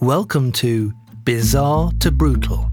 Welcome 0.00 0.52
to 0.52 0.92
Bizarre 1.24 1.90
to 1.98 2.12
Brutal, 2.12 2.70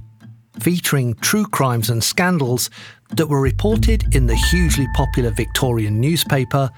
featuring 0.59 1.16
true 1.16 1.48
crimes 1.48 1.90
and 1.90 2.03
scandals 2.03 2.69
that 3.16 3.25
were 3.25 3.42
reported 3.42 4.14
in 4.14 4.28
the 4.28 4.35
hugely 4.35 4.85
popular 4.94 5.32
Victorian 5.32 6.00
newspaper, 6.00 6.69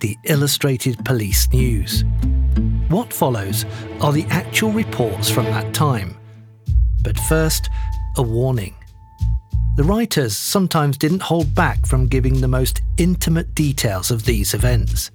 the 0.00 0.16
Illustrated 0.22 1.04
Police 1.04 1.52
News. 1.52 2.04
What 2.88 3.12
follows 3.12 3.64
are 4.00 4.12
the 4.12 4.26
actual 4.30 4.70
reports 4.70 5.28
from 5.28 5.46
that 5.46 5.74
time. 5.74 6.16
But 7.02 7.18
first, 7.18 7.68
a 8.16 8.22
warning. 8.22 8.76
The 9.74 9.82
writers 9.82 10.36
sometimes 10.36 10.98
didn't 10.98 11.22
hold 11.22 11.52
back 11.52 11.84
from 11.84 12.06
giving 12.06 12.40
the 12.40 12.46
most 12.46 12.80
intimate 12.96 13.56
details 13.56 14.12
of 14.12 14.24
these 14.24 14.54
events. 14.54 15.10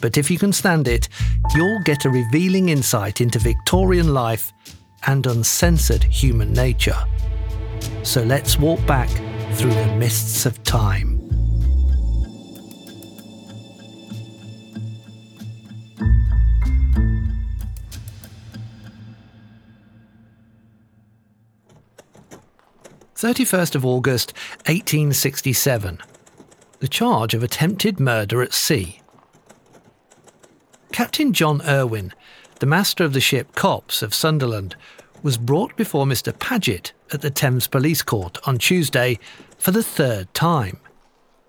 But 0.00 0.18
if 0.18 0.30
you 0.30 0.38
can 0.38 0.52
stand 0.52 0.88
it, 0.88 1.08
you'll 1.54 1.82
get 1.84 2.04
a 2.04 2.10
revealing 2.10 2.68
insight 2.68 3.20
into 3.20 3.38
Victorian 3.38 4.12
life 4.14 4.52
and 5.06 5.26
uncensored 5.26 6.04
human 6.04 6.52
nature. 6.52 6.96
So 8.02 8.22
let's 8.22 8.58
walk 8.58 8.84
back 8.86 9.08
through 9.54 9.74
the 9.74 9.96
mists 9.96 10.46
of 10.46 10.62
time. 10.62 11.14
Thirty-first 23.14 23.74
of 23.74 23.86
August, 23.86 24.34
1867. 24.66 25.98
The 26.80 26.88
charge 26.88 27.32
of 27.32 27.42
attempted 27.42 27.98
murder 27.98 28.42
at 28.42 28.52
sea. 28.52 29.00
Captain 30.96 31.34
John 31.34 31.60
Irwin, 31.68 32.14
the 32.60 32.64
master 32.64 33.04
of 33.04 33.12
the 33.12 33.20
ship 33.20 33.54
Cops 33.54 34.00
of 34.00 34.14
Sunderland, 34.14 34.76
was 35.22 35.36
brought 35.36 35.76
before 35.76 36.06
Mr. 36.06 36.32
Paget 36.38 36.94
at 37.12 37.20
the 37.20 37.28
Thames 37.28 37.66
Police 37.66 38.00
Court 38.00 38.38
on 38.48 38.56
Tuesday 38.56 39.18
for 39.58 39.72
the 39.72 39.82
third 39.82 40.32
time, 40.32 40.78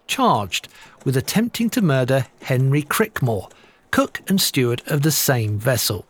charged 0.05 0.67
with 1.05 1.15
attempting 1.15 1.69
to 1.69 1.81
murder 1.81 2.27
Henry 2.41 2.83
Crickmore, 2.83 3.49
cook 3.89 4.21
and 4.27 4.41
steward 4.41 4.81
of 4.87 5.03
the 5.03 5.11
same 5.11 5.57
vessel. 5.57 6.05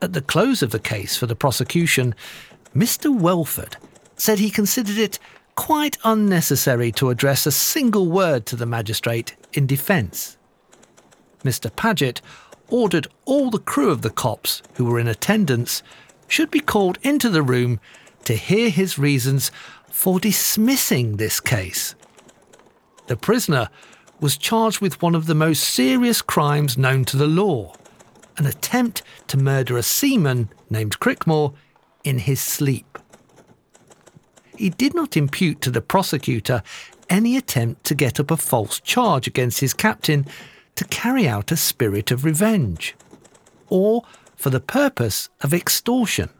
At 0.00 0.12
the 0.12 0.22
close 0.22 0.62
of 0.62 0.70
the 0.70 0.78
case 0.78 1.16
for 1.16 1.26
the 1.26 1.34
prosecution, 1.34 2.14
Mr. 2.76 3.12
Welford 3.12 3.76
said 4.14 4.38
he 4.38 4.50
considered 4.50 4.98
it 4.98 5.18
quite 5.56 5.98
unnecessary 6.04 6.92
to 6.92 7.10
address 7.10 7.44
a 7.44 7.50
single 7.50 8.06
word 8.06 8.46
to 8.46 8.54
the 8.54 8.66
magistrate 8.66 9.34
in 9.52 9.66
defence. 9.66 10.36
Mr. 11.44 11.74
Paget 11.74 12.20
ordered 12.68 13.08
all 13.24 13.50
the 13.50 13.58
crew 13.58 13.90
of 13.90 14.02
the 14.02 14.10
cops 14.10 14.62
who 14.74 14.84
were 14.84 15.00
in 15.00 15.08
attendance 15.08 15.82
should 16.28 16.50
be 16.50 16.60
called 16.60 16.98
into 17.02 17.28
the 17.28 17.42
room 17.42 17.80
to 18.24 18.34
hear 18.34 18.70
his 18.70 18.98
reasons 18.98 19.50
for 19.90 20.20
dismissing 20.20 21.16
this 21.16 21.40
case. 21.40 21.94
The 23.08 23.16
prisoner 23.16 23.68
was 24.20 24.36
charged 24.36 24.80
with 24.80 25.02
one 25.02 25.14
of 25.14 25.26
the 25.26 25.34
most 25.34 25.64
serious 25.64 26.22
crimes 26.22 26.78
known 26.78 27.04
to 27.06 27.16
the 27.16 27.26
law 27.26 27.74
an 28.40 28.46
attempt 28.46 29.02
to 29.28 29.36
murder 29.36 29.76
a 29.76 29.82
seaman 29.82 30.48
named 30.70 30.98
Crickmore 30.98 31.52
in 32.04 32.18
his 32.18 32.40
sleep. 32.40 32.98
He 34.56 34.70
did 34.70 34.94
not 34.94 35.16
impute 35.16 35.60
to 35.60 35.70
the 35.70 35.82
prosecutor 35.82 36.62
any 37.10 37.36
attempt 37.36 37.84
to 37.84 37.94
get 37.94 38.18
up 38.18 38.30
a 38.30 38.36
false 38.38 38.80
charge 38.80 39.26
against 39.26 39.60
his 39.60 39.74
captain 39.74 40.26
to 40.76 40.84
carry 40.84 41.28
out 41.28 41.52
a 41.52 41.56
spirit 41.56 42.10
of 42.10 42.24
revenge, 42.24 42.94
or 43.68 44.02
for 44.36 44.50
the 44.50 44.60
purpose 44.60 45.28
of 45.40 45.52
extortion. 45.52 46.30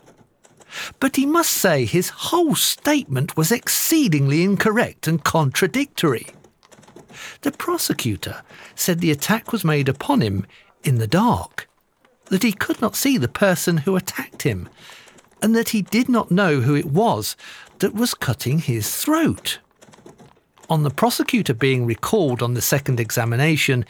But 1.01 1.17
he 1.17 1.27
must 1.27 1.51
say 1.51 1.85
his 1.85 2.11
whole 2.11 2.55
statement 2.55 3.37
was 3.37 3.51
exceedingly 3.53 4.43
incorrect 4.43 5.07
and 5.07 5.23
contradictory. 5.23 6.27
The 7.43 7.53
prosecutor 7.53 8.43
said 8.75 9.01
the 9.01 9.11
attack 9.11 9.53
was 9.53 9.65
made 9.65 9.89
upon 9.89 10.21
him 10.21 10.47
in 10.85 10.99
the 10.99 11.07
dark, 11.07 11.69
that 12.27 12.43
he 12.43 12.53
could 12.53 12.81
not 12.81 12.97
see 12.97 13.19
the 13.19 13.29
person 13.29 13.79
who 13.79 13.97
attacked 13.97 14.43
him, 14.43 14.69
and 15.43 15.55
that 15.57 15.71
he 15.71 15.83
did 15.83 16.09
not 16.09 16.31
know 16.31 16.61
who 16.61 16.75
it 16.75 16.87
was 16.87 17.37
that 17.81 17.95
was 17.95 18.15
cutting 18.15 18.61
his 18.61 18.95
throat. 18.97 19.59
On 20.69 20.85
the 20.85 20.91
prosecutor 20.91 21.53
being 21.53 21.85
recalled 21.85 22.43
on 22.43 22.55
the 22.55 22.63
second 22.63 23.01
examination, 23.01 23.85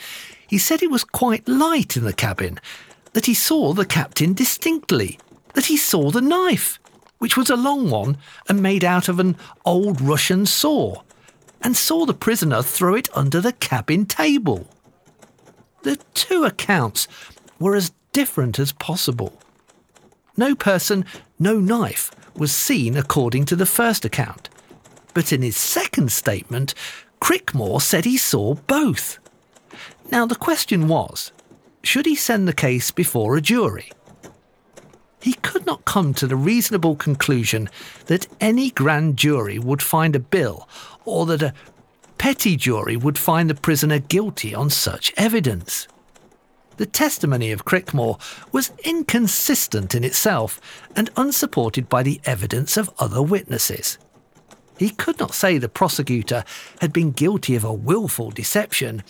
he 0.51 0.59
said 0.59 0.83
it 0.83 0.91
was 0.91 1.05
quite 1.05 1.47
light 1.47 1.97
in 1.97 2.03
the 2.03 2.13
cabin, 2.13 2.59
that 3.13 3.27
he 3.27 3.35
saw 3.35 3.73
the 3.73 3.87
captain 3.87 4.35
distinctly, 4.35 5.17
that 5.55 5.67
he 5.67 5.77
saw 5.77 6.11
the 6.11 6.21
knife, 6.21 6.81
which 7.19 7.37
was 7.37 7.51
a 7.51 7.57
long 7.57 7.89
one 7.89 8.17
and 8.49 8.61
made 8.61 8.83
out 8.83 9.09
of 9.09 9.21
an 9.21 9.37
old 9.65 10.01
Russian 10.01 10.45
saw, 10.45 11.03
and 11.63 11.77
saw 11.77 12.05
the 12.05 12.13
prisoner 12.13 12.63
throw 12.63 12.97
it 12.97 13.09
under 13.17 13.41
the 13.41 13.53
cabin 13.53 14.07
table. 14.07 14.69
The 15.83 16.01
two 16.15 16.43
accounts 16.43 17.07
were 17.61 17.77
as 17.77 17.93
different 18.13 18.59
as 18.59 18.73
possible. 18.73 19.41
No 20.37 20.57
person, 20.57 21.05
no 21.39 21.61
knife 21.61 22.11
was 22.35 22.51
seen 22.51 22.97
according 22.97 23.45
to 23.45 23.55
the 23.55 23.67
first 23.67 24.05
account, 24.05 24.49
but 25.15 25.33
in 25.33 25.43
his 25.43 25.57
second 25.57 26.11
statement, 26.11 26.75
Crickmore 27.21 27.81
said 27.81 28.05
he 28.05 28.17
saw 28.17 28.55
both. 28.55 29.20
Now, 30.11 30.27
the 30.27 30.35
question 30.37 30.89
was 30.89 31.33
should 31.83 32.07
he 32.07 32.15
send 32.15 32.47
the 32.47 32.53
case 32.53 32.91
before 32.91 33.37
a 33.37 33.41
jury? 33.41 33.91
He 35.23 35.35
could 35.35 35.67
not 35.67 35.85
come 35.85 36.15
to 36.15 36.27
the 36.27 36.37
reasonable 36.37 36.97
conclusion 36.97 37.69
that 38.07 38.27
any 38.41 38.71
grand 38.71 39.17
jury 39.17 39.59
would 39.59 39.83
find 39.83 40.17
a 40.17 40.21
bill 40.21 40.69
or 41.05 41.27
that 41.27 41.43
a 41.43 41.55
petty 42.19 42.57
jury 42.57 42.97
would 42.97 43.19
find 43.19 43.49
the 43.49 43.55
prisoner 43.55 43.99
guilty 43.99 44.55
on 44.55 44.71
such 44.71 45.13
evidence. 45.17 45.89
The 46.77 46.87
testimony 46.87 47.53
of 47.53 47.67
Crickmore 47.67 48.19
was 48.53 48.73
inconsistent 48.85 49.95
in 49.95 50.05
itself 50.05 50.61
and 50.97 51.11
unsupported 51.17 51.91
by 51.91 52.03
the 52.03 52.21
evidence 52.25 52.79
of 52.79 52.91
other 52.99 53.23
witnesses. 53.23 53.99
He 54.79 54.89
could 54.89 55.19
not 55.19 55.35
say 55.35 55.59
the 55.59 55.69
prosecutor 55.69 56.43
had 56.81 56.91
been 56.91 57.11
guilty 57.11 57.55
of 57.55 57.65
a 57.65 57.73
wilful 57.73 58.31
deception 58.31 59.03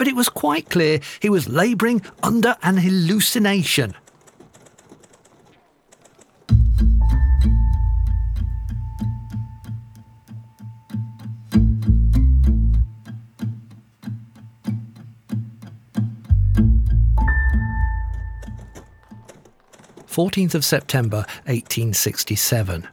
but 0.00 0.08
it 0.08 0.16
was 0.16 0.30
quite 0.30 0.70
clear 0.70 0.98
he 1.20 1.28
was 1.28 1.46
labouring 1.46 2.00
under 2.22 2.56
an 2.62 2.78
hallucination. 2.78 3.94
Fourteenth 20.06 20.54
of 20.54 20.64
September, 20.64 21.26
eighteen 21.46 21.92
sixty-seven. 21.92 22.88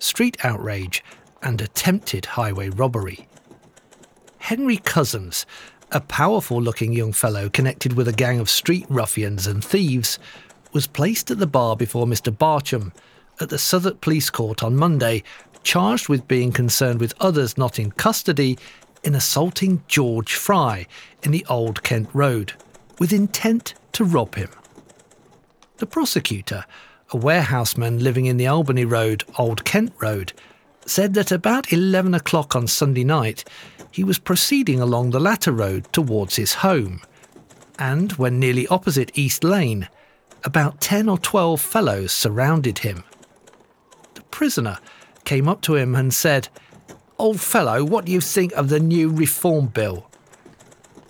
Street 0.00 0.42
outrage 0.42 1.04
and 1.42 1.60
attempted 1.60 2.24
highway 2.24 2.70
robbery. 2.70 3.28
Henry 4.38 4.76
Cousins, 4.76 5.46
a 5.94 6.00
powerful 6.00 6.60
looking 6.60 6.92
young 6.92 7.12
fellow 7.12 7.48
connected 7.48 7.92
with 7.92 8.08
a 8.08 8.12
gang 8.12 8.40
of 8.40 8.50
street 8.50 8.84
ruffians 8.88 9.46
and 9.46 9.64
thieves, 9.64 10.18
was 10.72 10.88
placed 10.88 11.30
at 11.30 11.38
the 11.38 11.46
bar 11.46 11.76
before 11.76 12.04
Mr. 12.04 12.36
Barcham 12.36 12.92
at 13.40 13.48
the 13.48 13.58
Southwark 13.58 14.00
Police 14.00 14.28
Court 14.28 14.64
on 14.64 14.74
Monday, 14.74 15.22
charged 15.62 16.08
with 16.08 16.26
being 16.26 16.50
concerned 16.50 16.98
with 16.98 17.14
others 17.20 17.56
not 17.56 17.78
in 17.78 17.92
custody 17.92 18.58
in 19.04 19.14
assaulting 19.14 19.84
George 19.86 20.34
Fry 20.34 20.86
in 21.22 21.30
the 21.30 21.46
Old 21.48 21.84
Kent 21.84 22.08
Road, 22.12 22.54
with 22.98 23.12
intent 23.12 23.74
to 23.92 24.04
rob 24.04 24.34
him. 24.34 24.50
The 25.76 25.86
prosecutor, 25.86 26.64
a 27.10 27.16
warehouseman 27.16 28.02
living 28.02 28.26
in 28.26 28.36
the 28.36 28.48
Albany 28.48 28.84
Road, 28.84 29.22
Old 29.38 29.64
Kent 29.64 29.92
Road, 30.00 30.32
said 30.86 31.14
that 31.14 31.32
about 31.32 31.72
11 31.72 32.14
o'clock 32.14 32.54
on 32.54 32.66
Sunday 32.66 33.04
night 33.04 33.44
he 33.90 34.04
was 34.04 34.18
proceeding 34.18 34.80
along 34.80 35.10
the 35.10 35.20
latter 35.20 35.52
road 35.52 35.92
towards 35.92 36.36
his 36.36 36.54
home. 36.54 37.00
And 37.78 38.12
when 38.12 38.40
nearly 38.40 38.66
opposite 38.66 39.16
East 39.16 39.44
Lane, 39.44 39.88
about 40.42 40.80
10 40.80 41.08
or 41.08 41.18
12 41.18 41.60
fellows 41.60 42.12
surrounded 42.12 42.78
him. 42.78 43.04
The 44.14 44.22
prisoner 44.22 44.78
came 45.24 45.48
up 45.48 45.62
to 45.62 45.76
him 45.76 45.94
and 45.94 46.12
said, 46.12 46.48
Old 47.18 47.40
fellow, 47.40 47.84
what 47.84 48.04
do 48.04 48.12
you 48.12 48.20
think 48.20 48.52
of 48.52 48.68
the 48.68 48.80
new 48.80 49.10
Reform 49.10 49.68
Bill? 49.68 50.10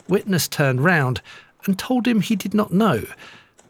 Witness 0.07 0.47
turned 0.47 0.85
round 0.85 1.23
and 1.65 1.79
told 1.79 2.07
him 2.07 2.21
he 2.21 2.37
did 2.37 2.53
not 2.53 2.73
know, 2.73 3.05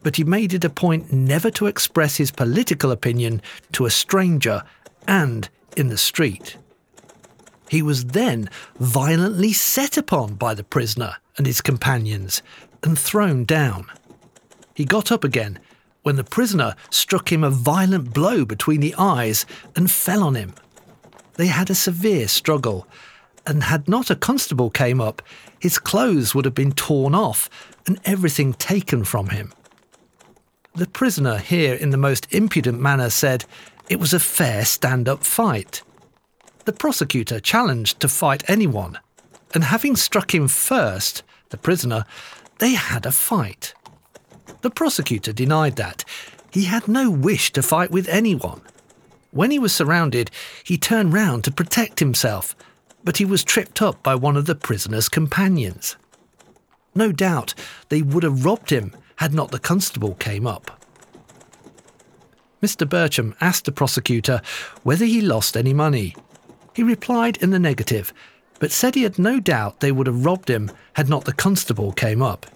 but 0.03 0.17
he 0.17 0.25
made 0.25 0.53
it 0.53 0.65
a 0.65 0.71
point 0.71 1.13
never 1.13 1.51
to 1.53 1.67
express 1.67 2.17
his 2.17 2.33
political 2.33 2.91
opinion 2.91 3.41
to 3.73 3.87
a 3.87 3.91
stranger 3.91 4.65
and 5.07 5.49
in 5.77 5.89
the 5.89 5.99
street. 5.99 6.57
He 7.69 7.83
was 7.83 8.07
then 8.07 8.49
violently 8.79 9.53
set 9.53 9.97
upon 9.97 10.35
by 10.35 10.55
the 10.55 10.65
prisoner 10.65 11.17
and 11.37 11.47
his 11.47 11.61
companions 11.61 12.43
and 12.83 12.99
thrown 12.99 13.45
down. 13.45 13.87
He 14.75 14.85
got 14.85 15.11
up 15.11 15.25
again 15.25 15.59
when 16.03 16.17
the 16.17 16.25
prisoner 16.25 16.77
struck 16.91 17.33
him 17.33 17.43
a 17.43 17.51
violent 17.51 18.13
blow 18.13 18.45
between 18.45 18.81
the 18.81 18.95
eyes 18.99 19.47
and 19.75 19.91
fell 19.91 20.23
on 20.23 20.35
him. 20.35 20.55
They 21.35 21.47
had 21.47 21.71
a 21.71 21.75
severe 21.75 22.29
struggle, 22.29 22.87
and 23.47 23.65
had 23.65 23.89
not 23.89 24.11
a 24.11 24.17
constable 24.17 24.71
came 24.71 25.01
up, 25.01 25.23
his 25.59 25.79
clothes 25.79 26.35
would 26.35 26.45
have 26.45 26.55
been 26.55 26.73
torn 26.73 27.15
off 27.15 27.51
and 27.87 28.01
everything 28.05 28.55
taken 28.55 29.05
from 29.05 29.31
him. 29.31 29.53
The 30.75 30.87
prisoner 30.87 31.39
here, 31.39 31.75
in 31.75 31.91
the 31.91 31.97
most 31.97 32.33
impudent 32.33 32.81
manner, 32.81 33.11
said 33.11 33.45
it 33.89 34.01
was 34.01 34.13
a 34.13 34.21
fair 34.21 34.65
stand 34.65 35.09
up 35.09 35.25
fight. 35.25 35.83
The 36.65 36.73
prosecutor 36.73 37.41
challenged 37.41 38.01
to 38.01 38.09
fight 38.09 38.49
anyone, 38.49 38.99
and 39.53 39.65
having 39.65 39.97
struck 39.97 40.35
him 40.35 40.49
first, 40.49 41.23
the 41.51 41.59
prisoner, 41.59 42.05
they 42.59 42.73
had 42.73 43.05
a 43.05 43.13
fight. 43.13 43.75
The 44.63 44.71
prosecutor 44.71 45.33
denied 45.33 45.77
that. 45.77 46.05
He 46.51 46.65
had 46.65 46.89
no 46.89 47.11
wish 47.11 47.53
to 47.53 47.63
fight 47.63 47.91
with 47.91 48.09
anyone. 48.09 48.63
When 49.31 49.51
he 49.51 49.59
was 49.59 49.75
surrounded, 49.75 50.31
he 50.63 50.79
turned 50.79 51.13
round 51.13 51.45
to 51.45 51.51
protect 51.51 51.99
himself, 51.99 52.57
but 53.03 53.19
he 53.19 53.25
was 53.25 53.45
tripped 53.45 53.83
up 53.83 54.03
by 54.03 54.15
one 54.15 54.37
of 54.37 54.47
the 54.47 54.55
prisoner's 54.55 55.09
companions. 55.09 55.97
No 56.95 57.13
doubt 57.13 57.53
they 57.89 58.01
would 58.01 58.23
have 58.23 58.45
robbed 58.45 58.71
him 58.71 58.95
had 59.17 59.35
not 59.35 59.51
the 59.51 59.59
constable 59.59 60.15
came 60.15 60.47
up. 60.47 60.84
Mr. 62.65 62.89
Burcham 62.89 63.35
asked 63.43 63.67
the 63.67 63.73
prosecutor 63.73 64.41
whether 64.85 65.05
he 65.05 65.21
lost 65.21 65.55
any 65.55 65.75
money. 65.75 66.17
He 66.75 66.83
replied 66.83 67.37
in 67.43 67.51
the 67.51 67.59
negative, 67.59 68.11
but 68.59 68.73
said 68.73 68.95
he 68.95 69.03
had 69.03 69.19
no 69.19 69.39
doubt 69.39 69.81
they 69.81 69.93
would 69.93 70.07
have 70.07 70.25
robbed 70.25 70.49
him 70.49 70.71
had 70.95 71.07
not 71.07 71.27
the 71.27 71.35
constable 71.35 71.93
came 71.93 72.23
up. 72.23 72.47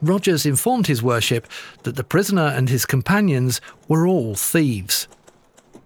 Rogers 0.00 0.46
informed 0.46 0.86
his 0.86 1.02
worship 1.02 1.46
that 1.82 1.96
the 1.96 2.02
prisoner 2.02 2.46
and 2.56 2.70
his 2.70 2.86
companions 2.86 3.60
were 3.86 4.06
all 4.06 4.34
thieves. 4.34 5.08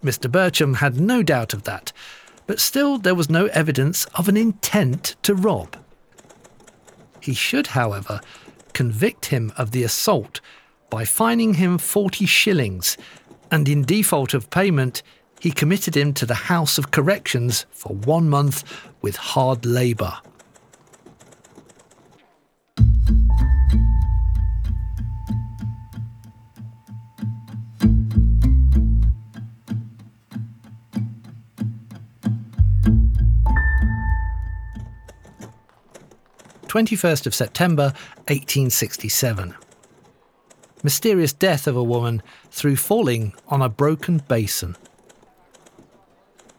Mr. 0.05 0.31
Burcham 0.31 0.77
had 0.77 1.01
no 1.01 1.25
doubt 1.25 1.53
of 1.53 1.65
that, 1.65 1.93
but 2.47 2.61
still 2.61 2.97
there 2.97 3.17
was 3.17 3.29
no 3.29 3.47
evidence 3.47 4.05
of 4.15 4.29
an 4.29 4.37
intent 4.37 5.17
to 5.23 5.35
rob. 5.35 5.77
He 7.19 7.35
should, 7.35 7.67
however, 7.69 8.21
convict 8.73 9.27
him 9.27 9.53
of 9.57 9.73
the 9.73 9.83
assault 9.83 10.41
by 10.91 11.05
fining 11.05 11.55
him 11.55 11.79
40 11.79 12.27
shillings, 12.27 12.97
and 13.51 13.69
in 13.69 13.83
default 13.83 14.35
of 14.35 14.51
payment, 14.51 15.03
he 15.41 15.51
committed 15.51 15.97
him 15.97 16.13
to 16.15 16.27
the 16.27 16.35
House 16.35 16.79
of 16.79 16.91
Corrections 16.91 17.67
for 17.71 17.95
one 17.95 18.29
month 18.29 18.65
with 19.03 19.17
hard 19.17 19.67
labour. 19.67 20.15
21st 36.77 37.27
of 37.27 37.35
September 37.35 37.85
1867. 38.29 39.55
Mysterious 40.87 41.33
death 41.33 41.67
of 41.67 41.75
a 41.75 41.83
woman 41.83 42.23
through 42.53 42.77
falling 42.77 43.33
on 43.49 43.61
a 43.61 43.69
broken 43.69 44.19
basin. 44.29 44.77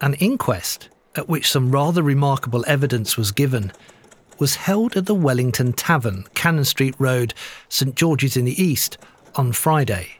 An 0.02 0.12
inquest, 0.20 0.90
at 1.14 1.30
which 1.30 1.50
some 1.50 1.70
rather 1.70 2.02
remarkable 2.02 2.62
evidence 2.68 3.16
was 3.16 3.32
given, 3.32 3.72
was 4.38 4.56
held 4.56 4.98
at 4.98 5.06
the 5.06 5.14
Wellington 5.14 5.72
Tavern, 5.72 6.26
Cannon 6.34 6.66
Street 6.66 6.94
Road, 6.98 7.32
St 7.70 7.94
George's 7.94 8.36
in 8.36 8.44
the 8.44 8.62
East, 8.62 8.98
on 9.36 9.52
Friday. 9.52 10.18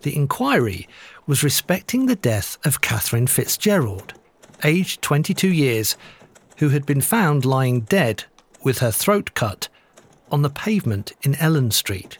The 0.00 0.16
inquiry 0.16 0.88
was 1.26 1.44
respecting 1.44 2.06
the 2.06 2.16
death 2.16 2.56
of 2.64 2.80
Catherine 2.80 3.26
Fitzgerald, 3.26 4.14
aged 4.64 5.02
22 5.02 5.48
years, 5.48 5.98
who 6.56 6.70
had 6.70 6.86
been 6.86 7.02
found 7.02 7.44
lying 7.44 7.82
dead 7.82 8.24
with 8.64 8.78
her 8.78 8.90
throat 8.90 9.34
cut 9.34 9.68
on 10.32 10.40
the 10.40 10.48
pavement 10.48 11.12
in 11.20 11.34
Ellen 11.34 11.70
Street. 11.72 12.16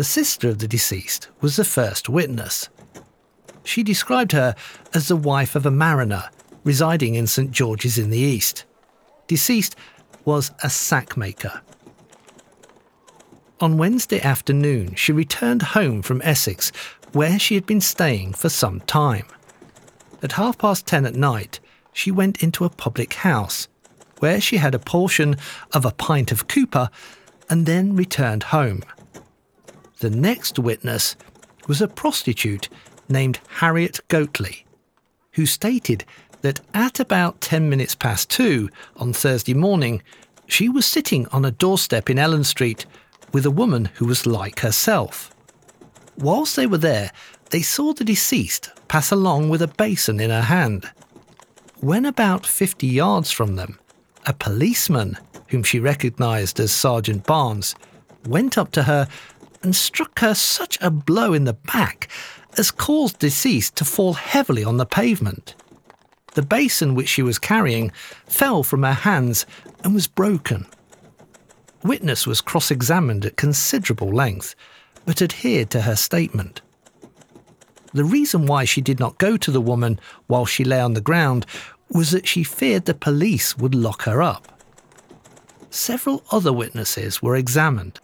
The 0.00 0.04
sister 0.04 0.48
of 0.48 0.60
the 0.60 0.66
deceased 0.66 1.28
was 1.42 1.56
the 1.56 1.62
first 1.62 2.08
witness. 2.08 2.70
She 3.64 3.82
described 3.82 4.32
her 4.32 4.54
as 4.94 5.08
the 5.08 5.14
wife 5.14 5.54
of 5.54 5.66
a 5.66 5.70
mariner 5.70 6.30
residing 6.64 7.16
in 7.16 7.26
St 7.26 7.50
George's 7.50 7.98
in 7.98 8.08
the 8.08 8.16
East. 8.16 8.64
Deceased 9.26 9.76
was 10.24 10.52
a 10.64 10.70
sackmaker. 10.70 11.60
On 13.60 13.76
Wednesday 13.76 14.22
afternoon, 14.22 14.94
she 14.94 15.12
returned 15.12 15.60
home 15.76 16.00
from 16.00 16.22
Essex, 16.24 16.72
where 17.12 17.38
she 17.38 17.54
had 17.54 17.66
been 17.66 17.82
staying 17.82 18.32
for 18.32 18.48
some 18.48 18.80
time. 18.80 19.26
At 20.22 20.32
half 20.32 20.56
past 20.56 20.86
ten 20.86 21.04
at 21.04 21.14
night, 21.14 21.60
she 21.92 22.10
went 22.10 22.42
into 22.42 22.64
a 22.64 22.70
public 22.70 23.12
house 23.12 23.68
where 24.20 24.40
she 24.40 24.56
had 24.56 24.74
a 24.74 24.78
portion 24.78 25.36
of 25.74 25.84
a 25.84 25.92
pint 25.92 26.32
of 26.32 26.48
Cooper 26.48 26.88
and 27.50 27.66
then 27.66 27.94
returned 27.94 28.44
home. 28.44 28.82
The 30.00 30.08
next 30.08 30.58
witness 30.58 31.14
was 31.68 31.82
a 31.82 31.88
prostitute 31.88 32.70
named 33.10 33.38
Harriet 33.48 34.00
Goatley, 34.08 34.64
who 35.32 35.44
stated 35.44 36.06
that 36.40 36.60
at 36.72 37.00
about 37.00 37.42
10 37.42 37.68
minutes 37.68 37.94
past 37.94 38.30
two 38.30 38.70
on 38.96 39.12
Thursday 39.12 39.52
morning, 39.52 40.02
she 40.46 40.70
was 40.70 40.86
sitting 40.86 41.26
on 41.28 41.44
a 41.44 41.50
doorstep 41.50 42.08
in 42.08 42.18
Ellen 42.18 42.44
Street 42.44 42.86
with 43.34 43.44
a 43.44 43.50
woman 43.50 43.90
who 43.96 44.06
was 44.06 44.24
like 44.24 44.60
herself. 44.60 45.34
Whilst 46.16 46.56
they 46.56 46.66
were 46.66 46.78
there, 46.78 47.12
they 47.50 47.60
saw 47.60 47.92
the 47.92 48.02
deceased 48.02 48.70
pass 48.88 49.10
along 49.10 49.50
with 49.50 49.60
a 49.60 49.68
basin 49.68 50.18
in 50.18 50.30
her 50.30 50.40
hand. 50.40 50.90
When 51.80 52.06
about 52.06 52.46
50 52.46 52.86
yards 52.86 53.30
from 53.30 53.56
them, 53.56 53.78
a 54.24 54.32
policeman, 54.32 55.18
whom 55.48 55.62
she 55.62 55.78
recognised 55.78 56.58
as 56.58 56.72
Sergeant 56.72 57.26
Barnes, 57.26 57.74
went 58.26 58.56
up 58.56 58.72
to 58.72 58.84
her 58.84 59.06
and 59.62 59.76
struck 59.76 60.18
her 60.20 60.34
such 60.34 60.78
a 60.80 60.90
blow 60.90 61.32
in 61.32 61.44
the 61.44 61.52
back 61.52 62.08
as 62.56 62.70
caused 62.70 63.18
deceased 63.18 63.76
to 63.76 63.84
fall 63.84 64.14
heavily 64.14 64.64
on 64.64 64.76
the 64.76 64.86
pavement. 64.86 65.54
The 66.34 66.42
basin 66.42 66.94
which 66.94 67.08
she 67.08 67.22
was 67.22 67.38
carrying 67.38 67.90
fell 68.26 68.62
from 68.62 68.82
her 68.82 68.92
hands 68.92 69.46
and 69.82 69.94
was 69.94 70.06
broken. 70.06 70.66
Witness 71.82 72.26
was 72.26 72.40
cross 72.40 72.70
examined 72.70 73.24
at 73.24 73.36
considerable 73.36 74.12
length, 74.12 74.54
but 75.06 75.22
adhered 75.22 75.70
to 75.70 75.82
her 75.82 75.96
statement. 75.96 76.60
The 77.92 78.04
reason 78.04 78.46
why 78.46 78.64
she 78.64 78.80
did 78.80 79.00
not 79.00 79.18
go 79.18 79.36
to 79.36 79.50
the 79.50 79.60
woman 79.60 79.98
while 80.28 80.46
she 80.46 80.62
lay 80.62 80.80
on 80.80 80.94
the 80.94 81.00
ground 81.00 81.46
was 81.90 82.12
that 82.12 82.28
she 82.28 82.44
feared 82.44 82.84
the 82.84 82.94
police 82.94 83.58
would 83.58 83.74
lock 83.74 84.02
her 84.02 84.22
up. 84.22 84.46
Several 85.70 86.22
other 86.30 86.52
witnesses 86.52 87.22
were 87.22 87.34
examined. 87.36 87.98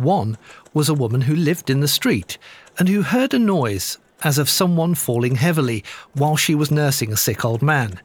One 0.00 0.38
was 0.72 0.88
a 0.88 0.94
woman 0.94 1.20
who 1.22 1.36
lived 1.36 1.68
in 1.68 1.80
the 1.80 1.88
street 1.88 2.38
and 2.78 2.88
who 2.88 3.02
heard 3.02 3.34
a 3.34 3.38
noise 3.38 3.98
as 4.22 4.38
of 4.38 4.48
someone 4.48 4.94
falling 4.94 5.36
heavily 5.36 5.84
while 6.14 6.36
she 6.36 6.54
was 6.54 6.70
nursing 6.70 7.12
a 7.12 7.18
sick 7.18 7.44
old 7.44 7.60
man. 7.60 8.00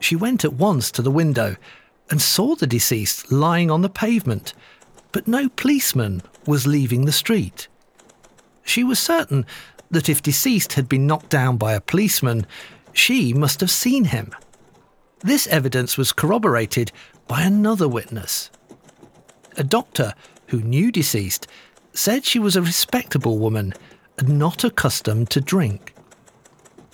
She 0.00 0.16
went 0.16 0.44
at 0.44 0.54
once 0.54 0.90
to 0.92 1.02
the 1.02 1.12
window 1.12 1.56
and 2.10 2.20
saw 2.20 2.56
the 2.56 2.66
deceased 2.66 3.30
lying 3.30 3.70
on 3.70 3.82
the 3.82 3.88
pavement, 3.88 4.52
but 5.12 5.28
no 5.28 5.48
policeman 5.48 6.22
was 6.44 6.66
leaving 6.66 7.04
the 7.04 7.12
street. 7.12 7.68
She 8.64 8.82
was 8.82 8.98
certain 8.98 9.46
that 9.92 10.08
if 10.08 10.20
deceased 10.20 10.72
had 10.72 10.88
been 10.88 11.06
knocked 11.06 11.30
down 11.30 11.56
by 11.56 11.74
a 11.74 11.80
policeman, 11.80 12.46
she 12.92 13.32
must 13.32 13.60
have 13.60 13.70
seen 13.70 14.06
him. 14.06 14.32
This 15.20 15.46
evidence 15.46 15.96
was 15.96 16.12
corroborated 16.12 16.90
by 17.28 17.42
another 17.42 17.86
witness. 17.86 18.50
A 19.56 19.62
doctor 19.62 20.14
who 20.48 20.60
knew 20.60 20.92
deceased 20.92 21.46
said 21.92 22.24
she 22.24 22.38
was 22.38 22.56
a 22.56 22.62
respectable 22.62 23.38
woman 23.38 23.74
and 24.18 24.38
not 24.38 24.64
accustomed 24.64 25.30
to 25.30 25.40
drink. 25.40 25.94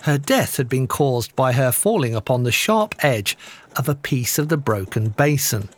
Her 0.01 0.17
death 0.17 0.57
had 0.57 0.69
been 0.69 0.87
caused 0.87 1.35
by 1.35 1.53
her 1.53 1.71
falling 1.71 2.15
upon 2.15 2.43
the 2.43 2.51
sharp 2.51 2.95
edge 2.99 3.37
of 3.75 3.89
a 3.89 3.95
piece 3.95 4.37
of 4.37 4.49
the 4.49 4.57
broken 4.57 5.09
basin. 5.09 5.69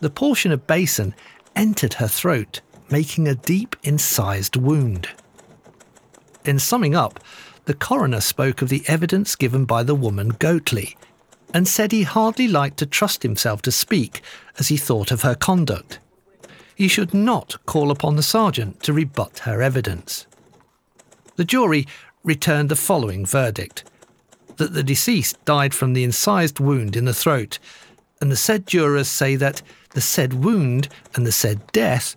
The 0.00 0.10
portion 0.10 0.52
of 0.52 0.66
basin 0.66 1.14
entered 1.56 1.94
her 1.94 2.06
throat, 2.06 2.60
making 2.88 3.26
a 3.26 3.34
deep 3.34 3.74
incised 3.82 4.56
wound. 4.56 5.08
In 6.44 6.58
summing 6.58 6.94
up, 6.94 7.18
the 7.64 7.74
coroner 7.74 8.20
spoke 8.20 8.62
of 8.62 8.68
the 8.68 8.84
evidence 8.86 9.34
given 9.34 9.64
by 9.64 9.82
the 9.82 9.94
woman 9.94 10.32
Goatley 10.32 10.96
and 11.52 11.66
said 11.66 11.92
he 11.92 12.02
hardly 12.04 12.46
liked 12.46 12.78
to 12.78 12.86
trust 12.86 13.22
himself 13.22 13.60
to 13.62 13.72
speak 13.72 14.22
as 14.58 14.68
he 14.68 14.76
thought 14.76 15.10
of 15.10 15.22
her 15.22 15.34
conduct. 15.34 15.98
He 16.78 16.86
should 16.86 17.12
not 17.12 17.56
call 17.66 17.90
upon 17.90 18.14
the 18.14 18.22
sergeant 18.22 18.84
to 18.84 18.92
rebut 18.92 19.40
her 19.40 19.60
evidence. 19.60 20.28
The 21.34 21.44
jury 21.44 21.88
returned 22.22 22.68
the 22.68 22.76
following 22.76 23.26
verdict 23.26 23.82
that 24.58 24.74
the 24.74 24.84
deceased 24.84 25.44
died 25.44 25.74
from 25.74 25.92
the 25.92 26.04
incised 26.04 26.60
wound 26.60 26.94
in 26.94 27.04
the 27.04 27.12
throat, 27.12 27.58
and 28.20 28.30
the 28.30 28.36
said 28.36 28.64
jurors 28.68 29.08
say 29.08 29.34
that 29.34 29.60
the 29.90 30.00
said 30.00 30.44
wound 30.44 30.88
and 31.16 31.26
the 31.26 31.32
said 31.32 31.66
death 31.72 32.14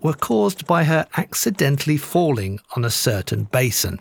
were 0.00 0.12
caused 0.12 0.64
by 0.64 0.84
her 0.84 1.08
accidentally 1.16 1.96
falling 1.96 2.60
on 2.76 2.84
a 2.84 2.90
certain 2.90 3.44
basin. 3.50 3.98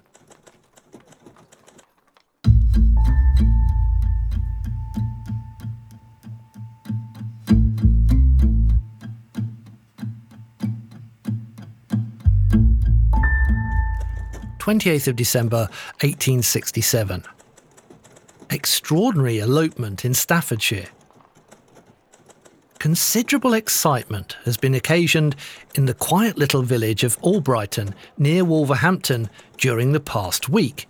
28th 14.63 15.09
of 15.09 15.17
December 15.17 15.67
1867. 15.99 17.21
Extraordinary 18.49 19.39
elopement 19.39 20.05
in 20.05 20.13
Staffordshire. 20.13 20.87
Considerable 22.79 23.55
excitement 23.55 24.37
has 24.45 24.55
been 24.55 24.73
occasioned 24.73 25.35
in 25.75 25.83
the 25.85 25.93
quiet 25.93 26.37
little 26.37 26.61
village 26.61 27.03
of 27.03 27.19
Albrighton 27.19 27.93
near 28.17 28.45
Wolverhampton 28.45 29.29
during 29.57 29.91
the 29.91 29.99
past 29.99 30.47
week, 30.47 30.87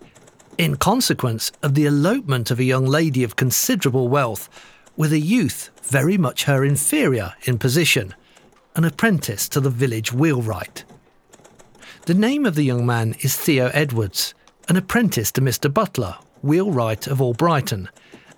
in 0.56 0.76
consequence 0.76 1.50
of 1.60 1.74
the 1.74 1.86
elopement 1.86 2.52
of 2.52 2.60
a 2.60 2.64
young 2.64 2.86
lady 2.86 3.24
of 3.24 3.34
considerable 3.34 4.06
wealth 4.06 4.48
with 4.96 5.12
a 5.12 5.18
youth 5.18 5.70
very 5.82 6.16
much 6.16 6.44
her 6.44 6.64
inferior 6.64 7.34
in 7.42 7.58
position, 7.58 8.14
an 8.76 8.84
apprentice 8.84 9.48
to 9.48 9.58
the 9.58 9.68
village 9.68 10.12
wheelwright. 10.12 10.84
The 12.06 12.12
name 12.12 12.44
of 12.44 12.54
the 12.54 12.64
young 12.64 12.84
man 12.84 13.16
is 13.20 13.34
Theo 13.34 13.68
Edwards, 13.68 14.34
an 14.68 14.76
apprentice 14.76 15.32
to 15.32 15.40
Mr. 15.40 15.72
Butler, 15.72 16.16
wheelwright 16.42 17.06
of 17.06 17.16
Albrighton. 17.22 17.88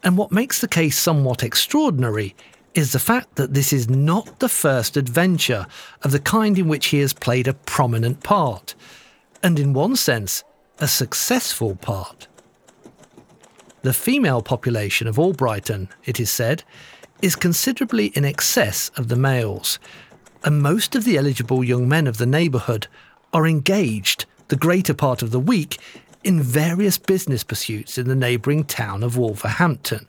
And 0.05 0.17
what 0.17 0.31
makes 0.31 0.61
the 0.61 0.69
case 0.69 0.97
somewhat 0.97 1.43
extraordinary 1.43 2.37
is 2.77 2.93
the 2.93 3.01
fact 3.01 3.35
that 3.35 3.55
this 3.55 3.73
is 3.73 3.91
not 3.91 4.39
the 4.39 4.49
first 4.49 4.97
adventure 4.97 5.67
of 6.03 6.13
the 6.13 6.21
kind 6.21 6.61
in 6.61 6.69
which 6.69 6.87
he 6.87 7.01
has 7.01 7.13
played 7.13 7.49
a 7.49 7.55
prominent 7.55 8.23
part, 8.23 8.77
and 9.43 9.59
in 9.59 9.73
one 9.73 9.97
sense, 9.97 10.45
a 10.79 10.87
successful 10.87 11.75
part. 11.75 12.29
The 13.83 13.93
female 13.93 14.43
population 14.43 15.09
of 15.09 15.17
Albrighton, 15.17 15.89
it 16.05 16.21
is 16.21 16.31
said, 16.31 16.63
is 17.21 17.35
considerably 17.35 18.13
in 18.15 18.25
excess 18.25 18.93
of 18.97 19.09
the 19.09 19.17
males, 19.17 19.81
and 20.45 20.63
most 20.63 20.95
of 20.95 21.03
the 21.03 21.19
eligible 21.19 21.65
young 21.65 21.89
men 21.89 22.07
of 22.07 22.19
the 22.19 22.27
neighbourhood 22.27 22.87
are 23.37 23.47
engaged 23.47 24.25
the 24.49 24.57
greater 24.57 24.95
part 24.95 25.21
of 25.21 25.31
the 25.31 25.39
week 25.39 25.79
in 26.25 26.41
various 26.41 26.97
business 26.97 27.45
pursuits 27.45 27.99
in 27.99 28.09
the 28.09 28.15
neighbouring 28.15 28.65
town 28.65 29.03
of 29.03 29.19
Wolverhampton. 29.19 30.07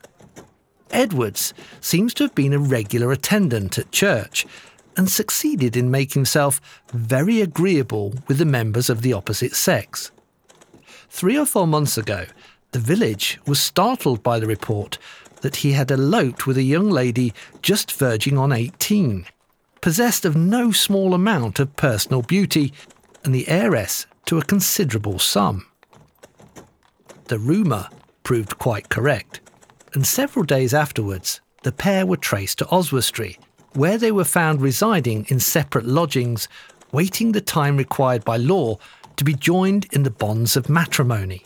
Edwards 0.91 1.53
seems 1.81 2.13
to 2.13 2.23
have 2.23 2.35
been 2.35 2.53
a 2.53 2.57
regular 2.57 3.11
attendant 3.11 3.77
at 3.77 3.91
church 3.91 4.47
and 4.95 5.09
succeeded 5.09 5.75
in 5.75 5.91
making 5.91 6.21
himself 6.21 6.61
very 6.93 7.41
agreeable 7.41 8.13
with 8.29 8.37
the 8.37 8.45
members 8.45 8.89
of 8.89 9.01
the 9.01 9.11
opposite 9.11 9.55
sex. 9.55 10.11
Three 11.09 11.37
or 11.37 11.45
four 11.45 11.67
months 11.67 11.97
ago, 11.97 12.27
the 12.71 12.79
village 12.79 13.41
was 13.45 13.59
startled 13.59 14.23
by 14.23 14.39
the 14.39 14.47
report 14.47 14.97
that 15.41 15.57
he 15.57 15.73
had 15.73 15.91
eloped 15.91 16.47
with 16.47 16.57
a 16.57 16.63
young 16.63 16.89
lady 16.89 17.33
just 17.61 17.91
verging 17.91 18.37
on 18.37 18.53
18, 18.53 19.25
possessed 19.81 20.23
of 20.23 20.37
no 20.37 20.71
small 20.71 21.13
amount 21.13 21.59
of 21.59 21.75
personal 21.75 22.21
beauty 22.21 22.71
and 23.27 23.35
the 23.35 23.49
heiress 23.49 24.07
to 24.25 24.37
a 24.37 24.45
considerable 24.45 25.19
sum. 25.19 25.65
The 27.25 27.37
rumour 27.37 27.89
proved 28.23 28.57
quite 28.57 28.87
correct, 28.87 29.41
and 29.93 30.07
several 30.07 30.45
days 30.45 30.73
afterwards, 30.73 31.41
the 31.63 31.73
pair 31.73 32.05
were 32.05 32.15
traced 32.15 32.59
to 32.59 32.69
Oswestry, 32.69 33.37
where 33.73 33.97
they 33.97 34.13
were 34.13 34.23
found 34.23 34.61
residing 34.61 35.25
in 35.27 35.41
separate 35.41 35.85
lodgings, 35.85 36.47
waiting 36.93 37.33
the 37.33 37.41
time 37.41 37.75
required 37.75 38.23
by 38.23 38.37
law 38.37 38.77
to 39.17 39.25
be 39.25 39.33
joined 39.33 39.87
in 39.91 40.03
the 40.03 40.09
bonds 40.09 40.55
of 40.55 40.69
matrimony. 40.69 41.43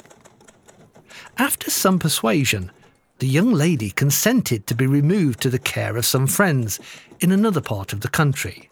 After 1.39 1.71
some 1.71 1.97
persuasion, 1.97 2.71
the 3.17 3.27
young 3.27 3.53
lady 3.53 3.89
consented 3.89 4.67
to 4.67 4.75
be 4.75 4.85
removed 4.85 5.41
to 5.41 5.49
the 5.49 5.57
care 5.57 5.97
of 5.97 6.05
some 6.05 6.27
friends 6.27 6.79
in 7.21 7.31
another 7.31 7.59
part 7.59 7.91
of 7.91 8.01
the 8.01 8.07
country. 8.07 8.69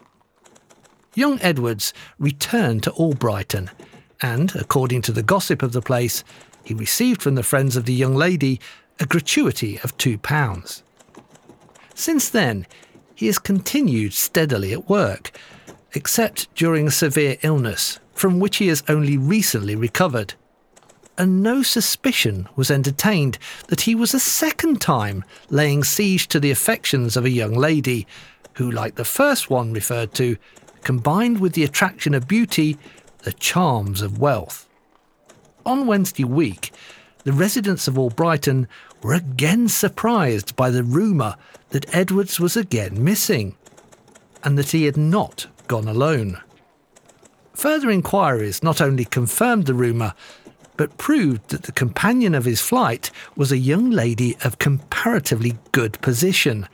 Young 1.15 1.39
Edwards 1.41 1.93
returned 2.19 2.83
to 2.83 2.91
Albrighton, 2.91 3.69
and, 4.21 4.55
according 4.55 5.01
to 5.03 5.11
the 5.11 5.23
gossip 5.23 5.63
of 5.63 5.71
the 5.71 5.81
place, 5.81 6.23
he 6.63 6.73
received 6.73 7.21
from 7.21 7.35
the 7.35 7.43
friends 7.43 7.75
of 7.75 7.85
the 7.85 7.93
young 7.93 8.15
lady 8.15 8.59
a 8.99 9.05
gratuity 9.05 9.79
of 9.83 9.97
£2. 9.97 10.81
Since 11.95 12.29
then, 12.29 12.67
he 13.15 13.25
has 13.25 13.39
continued 13.39 14.13
steadily 14.13 14.71
at 14.71 14.87
work, 14.87 15.31
except 15.93 16.53
during 16.55 16.87
a 16.87 16.91
severe 16.91 17.37
illness, 17.41 17.99
from 18.13 18.39
which 18.39 18.57
he 18.57 18.67
has 18.67 18.83
only 18.87 19.17
recently 19.17 19.75
recovered. 19.75 20.35
And 21.17 21.41
no 21.41 21.63
suspicion 21.63 22.47
was 22.55 22.71
entertained 22.71 23.37
that 23.67 23.81
he 23.81 23.95
was 23.95 24.13
a 24.13 24.19
second 24.19 24.79
time 24.79 25.25
laying 25.49 25.83
siege 25.83 26.27
to 26.29 26.39
the 26.39 26.51
affections 26.51 27.17
of 27.17 27.25
a 27.25 27.29
young 27.29 27.53
lady, 27.53 28.05
who, 28.53 28.69
like 28.69 28.95
the 28.95 29.05
first 29.05 29.49
one 29.49 29.73
referred 29.73 30.13
to, 30.13 30.37
combined 30.83 31.39
with 31.39 31.53
the 31.53 31.63
attraction 31.63 32.13
of 32.13 32.27
beauty, 32.27 32.77
the 33.23 33.33
charms 33.33 34.01
of 34.01 34.19
wealth. 34.19 34.67
On 35.65 35.85
Wednesday 35.85 36.23
week, 36.23 36.71
the 37.23 37.33
residents 37.33 37.87
of 37.87 37.95
Albrighton 37.95 38.67
were 39.03 39.13
again 39.13 39.67
surprised 39.67 40.55
by 40.55 40.69
the 40.69 40.83
rumour 40.83 41.35
that 41.69 41.93
Edwards 41.93 42.39
was 42.39 42.57
again 42.57 43.03
missing, 43.03 43.55
and 44.43 44.57
that 44.57 44.71
he 44.71 44.85
had 44.85 44.97
not 44.97 45.47
gone 45.67 45.87
alone. 45.87 46.39
Further 47.53 47.89
inquiries 47.89 48.63
not 48.63 48.79
only 48.79 49.05
confirmed 49.05 49.65
the 49.65 49.73
rumour, 49.73 50.13
but 50.77 50.97
proved 50.97 51.49
that 51.49 51.63
the 51.63 51.73
companion 51.73 52.33
of 52.33 52.45
his 52.45 52.61
flight 52.61 53.11
was 53.35 53.51
a 53.51 53.57
young 53.57 53.91
lady 53.91 54.37
of 54.45 54.59
comparatively 54.59 55.57
good 55.73 55.99
position, 56.01 56.67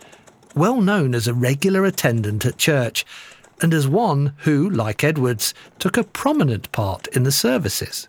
well 0.55 0.79
known 0.79 1.15
as 1.15 1.27
a 1.27 1.33
regular 1.33 1.85
attendant 1.85 2.45
at 2.45 2.59
church, 2.59 3.03
and 3.61 3.73
as 3.73 3.87
one 3.87 4.33
who, 4.39 4.69
like 4.69 5.03
Edwards, 5.03 5.53
took 5.79 5.97
a 5.97 6.03
prominent 6.03 6.71
part 6.71 7.07
in 7.07 7.23
the 7.23 7.31
services. 7.31 8.07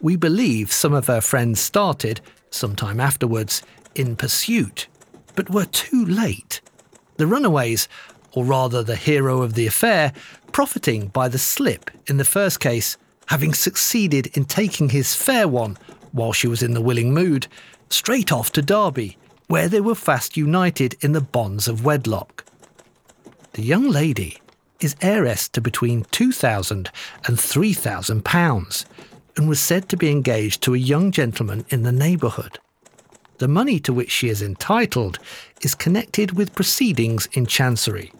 We 0.00 0.16
believe 0.16 0.72
some 0.72 0.92
of 0.92 1.08
her 1.08 1.20
friends 1.20 1.60
started, 1.60 2.20
some 2.50 2.74
time 2.74 3.00
afterwards, 3.00 3.62
in 3.94 4.16
pursuit, 4.16 4.86
but 5.34 5.50
were 5.50 5.66
too 5.66 6.04
late. 6.04 6.60
The 7.16 7.26
runaways, 7.26 7.88
or 8.32 8.44
rather 8.44 8.82
the 8.82 8.96
hero 8.96 9.42
of 9.42 9.54
the 9.54 9.66
affair, 9.66 10.12
profiting 10.52 11.08
by 11.08 11.28
the 11.28 11.38
slip 11.38 11.90
in 12.06 12.16
the 12.16 12.24
first 12.24 12.60
case, 12.60 12.96
having 13.26 13.54
succeeded 13.54 14.28
in 14.36 14.44
taking 14.44 14.88
his 14.88 15.14
fair 15.14 15.46
one 15.46 15.76
while 16.12 16.32
she 16.32 16.48
was 16.48 16.62
in 16.62 16.74
the 16.74 16.80
willing 16.80 17.12
mood, 17.12 17.46
straight 17.90 18.32
off 18.32 18.50
to 18.52 18.62
Derby, 18.62 19.16
where 19.48 19.68
they 19.68 19.80
were 19.80 19.94
fast 19.94 20.36
united 20.36 20.96
in 21.00 21.12
the 21.12 21.20
bonds 21.20 21.68
of 21.68 21.84
wedlock. 21.84 22.44
The 23.52 23.62
young 23.62 23.88
lady 23.88 24.38
is 24.80 24.94
heiress 25.02 25.48
to 25.50 25.60
between 25.60 26.04
£2,000 26.04 26.88
and 27.26 27.36
£3,000 27.36 28.84
and 29.36 29.48
was 29.48 29.60
said 29.60 29.88
to 29.88 29.96
be 29.96 30.10
engaged 30.10 30.62
to 30.62 30.74
a 30.74 30.78
young 30.78 31.10
gentleman 31.10 31.64
in 31.68 31.82
the 31.82 31.92
neighbourhood. 31.92 32.58
The 33.38 33.48
money 33.48 33.80
to 33.80 33.92
which 33.92 34.10
she 34.10 34.28
is 34.28 34.40
entitled 34.40 35.18
is 35.62 35.74
connected 35.74 36.32
with 36.32 36.54
proceedings 36.54 37.28
in 37.32 37.46
Chancery. 37.46 38.12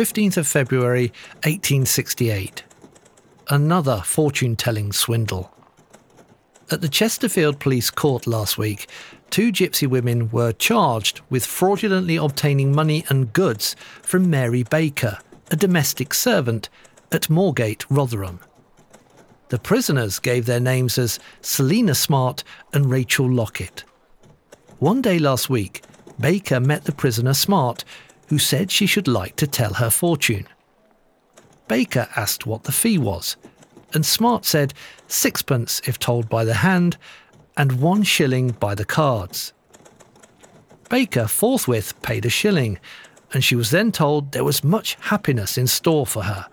15th 0.00 0.38
of 0.38 0.46
February 0.46 1.12
1868. 1.44 2.62
Another 3.50 4.00
fortune 4.02 4.56
telling 4.56 4.92
swindle. 4.92 5.52
At 6.70 6.80
the 6.80 6.88
Chesterfield 6.88 7.60
Police 7.60 7.90
Court 7.90 8.26
last 8.26 8.56
week, 8.56 8.88
two 9.28 9.52
gypsy 9.52 9.86
women 9.86 10.30
were 10.30 10.52
charged 10.52 11.20
with 11.28 11.44
fraudulently 11.44 12.16
obtaining 12.16 12.74
money 12.74 13.04
and 13.10 13.34
goods 13.34 13.76
from 14.00 14.30
Mary 14.30 14.62
Baker, 14.62 15.18
a 15.50 15.56
domestic 15.56 16.14
servant, 16.14 16.70
at 17.12 17.28
Moorgate, 17.28 17.84
Rotherham. 17.90 18.40
The 19.50 19.58
prisoners 19.58 20.18
gave 20.18 20.46
their 20.46 20.60
names 20.60 20.96
as 20.96 21.18
Selina 21.42 21.94
Smart 21.94 22.42
and 22.72 22.90
Rachel 22.90 23.30
Lockett. 23.30 23.84
One 24.78 25.02
day 25.02 25.18
last 25.18 25.50
week, 25.50 25.82
Baker 26.18 26.58
met 26.58 26.84
the 26.84 26.92
prisoner 26.92 27.34
Smart, 27.34 27.84
who 28.30 28.38
said 28.38 28.70
she 28.70 28.86
should 28.86 29.08
like 29.08 29.34
to 29.34 29.46
tell 29.46 29.74
her 29.74 29.90
fortune. 29.90 30.46
Baker 31.66 32.08
asked 32.14 32.46
what 32.46 32.62
the 32.62 32.72
fee 32.72 32.96
was, 32.96 33.36
and 33.92 34.06
Smart 34.06 34.44
said 34.44 34.72
sixpence 35.08 35.82
if 35.84 35.98
told 35.98 36.28
by 36.28 36.44
the 36.44 36.54
hand, 36.54 36.96
and 37.56 37.80
one 37.80 38.04
shilling 38.04 38.50
by 38.52 38.76
the 38.76 38.84
cards. 38.84 39.52
Baker 40.88 41.26
forthwith 41.26 42.00
paid 42.02 42.24
a 42.24 42.30
shilling, 42.30 42.78
and 43.32 43.42
she 43.42 43.56
was 43.56 43.70
then 43.70 43.90
told 43.90 44.30
there 44.30 44.44
was 44.44 44.62
much 44.62 44.94
happiness 45.00 45.58
in 45.58 45.66
store 45.66 46.06
for 46.06 46.22
her. 46.22 46.46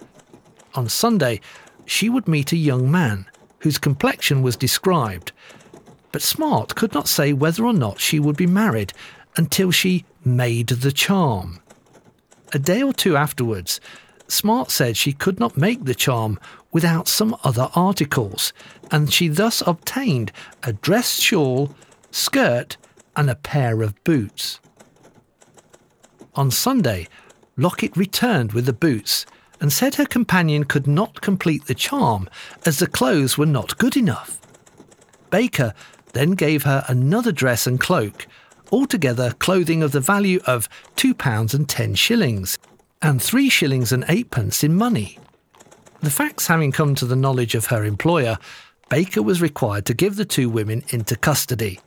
On 0.74 0.90
Sunday, 0.90 1.40
she 1.86 2.10
would 2.10 2.28
meet 2.28 2.52
a 2.52 2.58
young 2.58 2.90
man 2.90 3.28
whose 3.60 3.78
complexion 3.78 4.42
was 4.42 4.58
described, 4.58 5.32
but 6.12 6.24
Smart 6.24 6.74
could 6.74 6.96
not 6.96 7.08
say 7.08 7.34
whether 7.34 7.64
or 7.68 7.74
not 7.74 8.00
she 8.00 8.20
would 8.20 8.36
be 8.36 8.48
married 8.48 8.94
until 9.36 9.70
she 9.70 10.06
made 10.26 10.70
the 10.70 10.92
charm. 10.92 11.60
A 12.54 12.60
day 12.60 12.82
or 12.82 12.94
two 12.94 13.18
afterwards, 13.18 13.82
Smart 14.30 14.72
said 14.72 14.98
she 14.98 15.13
could 15.13 15.39
not 15.39 15.58
make 15.58 15.86
the 15.86 15.96
charm 15.96 16.39
without 16.72 17.08
some 17.08 17.36
other 17.44 17.70
articles, 17.75 18.54
and 18.92 19.12
she 19.12 19.27
thus 19.27 19.62
obtained 19.66 20.32
a 20.63 20.74
dress 20.74 21.20
shawl, 21.20 21.75
skirt, 22.12 22.77
and 23.16 23.30
a 23.30 23.36
pair 23.36 23.82
of 23.82 24.01
boots. 24.04 24.60
On 26.36 26.51
Sunday, 26.51 27.08
Lockett 27.58 27.98
returned 27.98 28.54
with 28.54 28.66
the 28.66 28.74
boots 28.74 29.25
and 29.60 29.74
said 29.74 29.96
her 29.96 30.06
companion 30.06 30.66
could 30.66 30.88
not 30.88 31.22
complete 31.22 31.66
the 31.66 31.74
charm 31.74 32.30
as 32.66 32.80
the 32.80 32.88
clothes 32.88 33.38
were 33.38 33.46
not 33.46 33.77
good 33.77 33.98
enough. 33.98 34.39
Baker 35.32 35.74
then 36.13 36.32
gave 36.32 36.63
her 36.63 36.86
another 36.88 37.32
dress 37.32 37.66
and 37.66 37.80
cloak, 37.80 38.27
altogether 38.72 39.32
clothing 39.40 39.82
of 39.84 39.92
the 39.92 40.00
value 40.00 40.40
of 40.46 40.70
two 40.96 41.14
pounds 41.14 41.54
and 41.54 41.68
ten 41.68 41.96
shillings, 41.96 42.58
and 43.02 43.22
three 43.22 43.50
shillings 43.50 43.92
and 43.92 44.04
eightpence 44.08 44.64
in 44.64 44.76
money. 44.76 45.20
The 46.02 46.10
facts 46.10 46.48
having 46.48 46.72
come 46.72 46.96
to 46.96 47.06
the 47.06 47.16
knowledge 47.16 47.56
of 47.56 47.68
her 47.68 47.84
employer, 47.84 48.38
Baker 48.90 49.22
was 49.22 49.42
required 49.42 49.86
to 49.88 49.94
give 49.94 50.16
the 50.16 50.26
two 50.26 50.50
women 50.50 50.84
into 50.90 51.16
custody. 51.16 51.80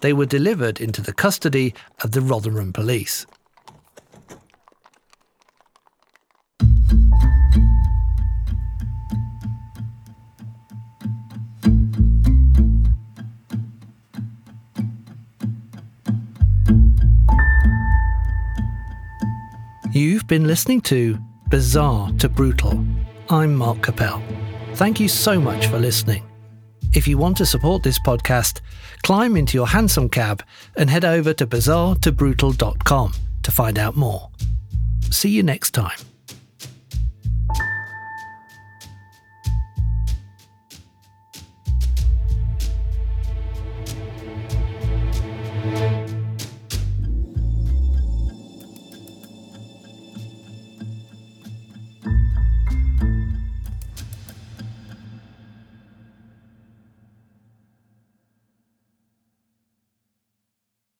They 0.00 0.12
were 0.12 0.26
delivered 0.26 0.80
into 0.80 1.02
the 1.02 1.12
custody 1.12 1.74
of 2.02 2.12
the 2.12 2.20
Rotherham 2.20 2.72
police. 2.72 3.26
Been 20.26 20.48
listening 20.48 20.80
to 20.82 21.18
Bizarre 21.50 22.10
to 22.18 22.28
Brutal. 22.28 22.84
I'm 23.28 23.54
Mark 23.54 23.82
Capel. 23.82 24.20
Thank 24.74 24.98
you 24.98 25.06
so 25.06 25.40
much 25.40 25.68
for 25.68 25.78
listening. 25.78 26.24
If 26.92 27.06
you 27.06 27.16
want 27.16 27.36
to 27.36 27.46
support 27.46 27.84
this 27.84 28.00
podcast, 28.00 28.60
climb 29.04 29.36
into 29.36 29.56
your 29.56 29.68
hansom 29.68 30.08
cab 30.08 30.42
and 30.76 30.90
head 30.90 31.04
over 31.04 31.32
to 31.34 31.46
bizarretobrutal.com 31.46 33.12
to 33.44 33.50
find 33.52 33.78
out 33.78 33.94
more. 33.94 34.28
See 35.12 35.30
you 35.30 35.44
next 35.44 35.70
time. 35.70 35.98